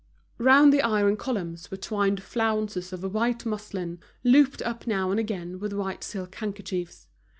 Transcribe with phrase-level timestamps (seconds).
[0.39, 5.59] Round the iron columns were twined flounces of white muslin, looped up now and again
[5.59, 7.05] with white silk handkerchiefs.